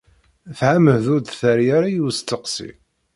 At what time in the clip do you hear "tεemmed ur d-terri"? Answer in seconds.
0.57-1.67